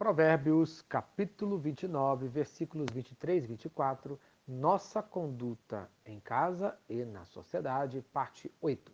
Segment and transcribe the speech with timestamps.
[0.00, 4.18] Provérbios, capítulo 29, versículos 23 e 24.
[4.48, 8.90] Nossa conduta em casa e na sociedade, parte 8.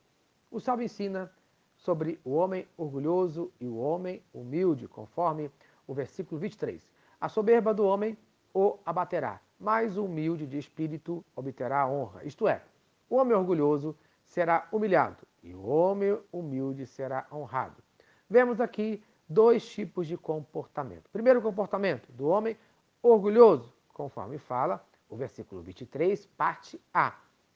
[0.50, 1.32] O salmo ensina
[1.76, 5.48] sobre o homem orgulhoso e o homem humilde, conforme
[5.86, 6.82] o versículo 23.
[7.20, 8.18] A soberba do homem
[8.52, 12.24] o abaterá, mas o humilde de espírito obterá honra.
[12.24, 12.64] Isto é,
[13.08, 17.80] o homem orgulhoso será humilhado e o homem humilde será honrado.
[18.28, 21.08] Vemos aqui dois tipos de comportamento.
[21.10, 22.56] Primeiro comportamento do homem
[23.02, 27.14] orgulhoso, conforme fala o versículo 23, parte A.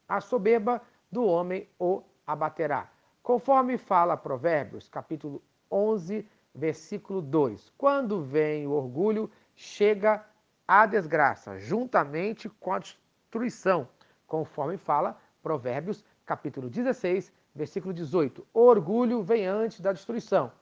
[0.09, 2.91] A soberba do homem o abaterá.
[3.23, 7.73] Conforme fala Provérbios, capítulo 11, versículo 2.
[7.77, 10.25] Quando vem o orgulho, chega
[10.67, 13.89] a desgraça, juntamente com a destruição,
[14.27, 18.47] conforme fala Provérbios, capítulo 16, versículo 18.
[18.55, 20.53] O orgulho vem antes da destruição,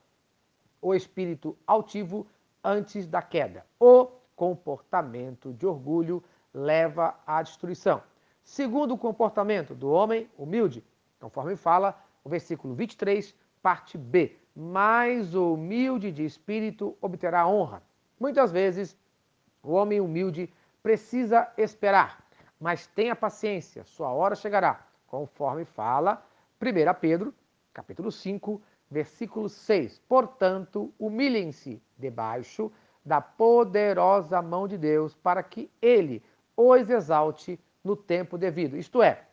[0.80, 2.26] o espírito altivo
[2.62, 3.64] antes da queda.
[3.78, 8.02] O comportamento de orgulho leva à destruição.
[8.42, 10.84] Segundo o comportamento do homem humilde,
[11.20, 14.36] conforme fala o versículo 23, parte B.
[14.54, 17.82] Mas o humilde de espírito obterá honra.
[18.18, 18.96] Muitas vezes,
[19.62, 20.52] o homem humilde
[20.82, 22.24] precisa esperar,
[22.58, 26.24] mas tenha paciência, sua hora chegará, conforme fala
[26.60, 27.34] 1 Pedro,
[27.72, 29.98] capítulo 5, versículo 6.
[30.08, 32.72] Portanto, humilhem-se debaixo
[33.04, 36.22] da poderosa mão de Deus, para que ele
[36.56, 38.76] os exalte no tempo devido.
[38.76, 39.24] Isto é,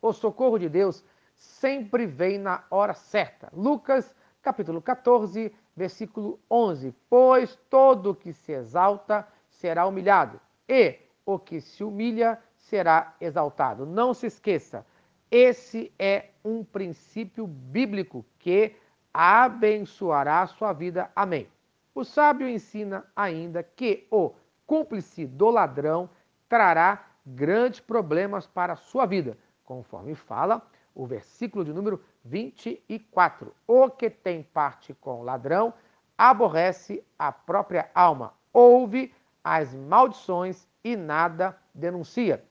[0.00, 3.48] o socorro de Deus sempre vem na hora certa.
[3.52, 6.94] Lucas, capítulo 14, versículo 11.
[7.08, 13.86] Pois todo que se exalta será humilhado, e o que se humilha será exaltado.
[13.86, 14.84] Não se esqueça,
[15.32, 18.76] esse é um princípio bíblico que
[19.14, 21.10] abençoará a sua vida.
[21.16, 21.48] Amém.
[21.94, 24.34] O sábio ensina ainda que o
[24.66, 26.10] cúmplice do ladrão
[26.50, 30.60] trará grandes problemas para a sua vida, conforme fala
[30.94, 33.54] o versículo de número 24.
[33.66, 35.72] O que tem parte com o ladrão
[36.18, 42.44] aborrece a própria alma, ouve as maldições e nada denuncia.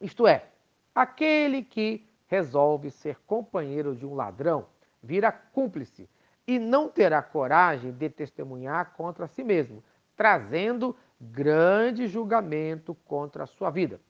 [0.00, 0.46] Isto é,
[0.96, 4.66] aquele que resolve ser companheiro de um ladrão
[5.02, 6.08] vira cúmplice
[6.46, 9.84] e não terá coragem de testemunhar contra si mesmo,
[10.16, 14.00] trazendo grande julgamento contra a sua vida.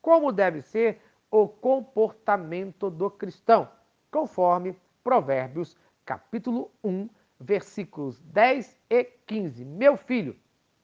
[0.00, 1.00] Como deve ser
[1.30, 3.68] o comportamento do cristão,
[4.10, 7.08] conforme Provérbios, capítulo 1,
[7.38, 9.64] versículos 10 e 15.
[9.64, 10.36] Meu filho,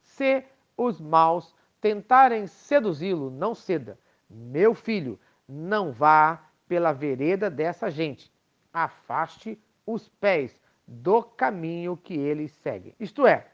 [0.02, 0.44] se
[0.76, 3.98] os maus tentarem seduzi-lo, não ceda.
[4.30, 5.18] Meu filho,
[5.48, 8.30] não vá pela vereda dessa gente.
[8.72, 12.94] Afaste os pés do caminho que eles seguem.
[13.00, 13.46] Isto é,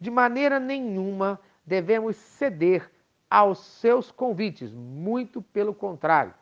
[0.00, 2.90] de maneira nenhuma devemos ceder
[3.30, 6.34] aos seus convites, muito pelo contrário.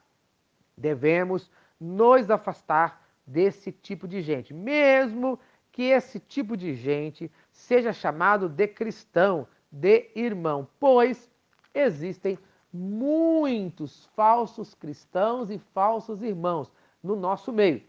[0.77, 5.39] Devemos nos afastar desse tipo de gente, mesmo
[5.71, 11.31] que esse tipo de gente seja chamado de cristão, de irmão, pois
[11.73, 12.37] existem
[12.73, 16.73] muitos falsos cristãos e falsos irmãos
[17.03, 17.83] no nosso meio,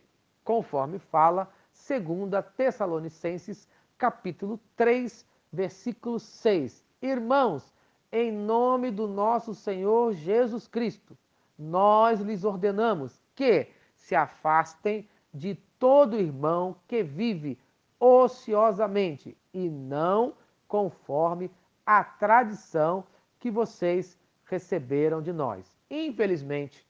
[0.44, 1.52] conforme fala
[1.88, 6.84] 2 Tessalonicenses, capítulo 3, versículo 6.
[7.02, 7.74] Irmãos,
[8.12, 11.18] em nome do nosso Senhor Jesus Cristo,
[11.58, 17.58] nós lhes ordenamos que se afastem de todo irmão que vive
[18.00, 20.34] ociosamente e não
[20.68, 21.52] conforme
[21.86, 23.04] a tradição
[23.40, 24.18] que vocês
[24.52, 25.74] receberam de nós.
[25.90, 26.86] Infelizmente,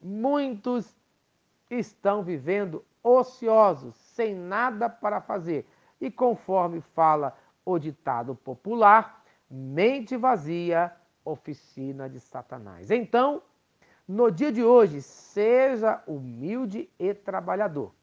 [0.00, 0.96] muitos
[1.70, 5.68] estão vivendo ociosos, sem nada para fazer.
[6.00, 10.90] E conforme fala o ditado popular, mente vazia,
[11.24, 12.90] oficina de Satanás.
[12.90, 13.42] Então,
[14.08, 17.94] no dia de hoje, seja humilde e trabalhador,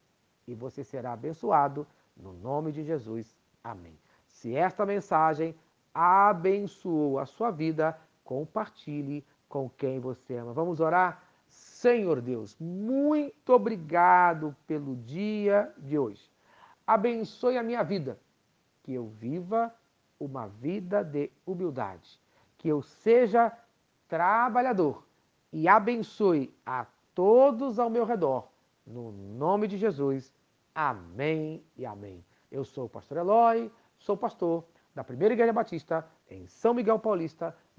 [0.46, 3.36] e você será abençoado no nome de Jesus.
[3.62, 3.98] Amém.
[4.26, 5.54] Se esta mensagem
[5.92, 7.98] abençoou a sua vida,
[8.30, 10.52] compartilhe com quem você ama.
[10.52, 11.20] Vamos orar?
[11.48, 16.30] Senhor Deus, muito obrigado pelo dia de hoje.
[16.86, 18.20] Abençoe a minha vida,
[18.84, 19.74] que eu viva
[20.20, 22.20] uma vida de humildade.
[22.56, 23.52] Que eu seja
[24.06, 25.04] trabalhador
[25.52, 28.46] e abençoe a todos ao meu redor.
[28.86, 30.32] No nome de Jesus.
[30.72, 32.24] Amém e amém.
[32.48, 37.56] Eu sou o pastor Eloy, sou pastor da Primeira Igreja Batista em São Miguel Paulista,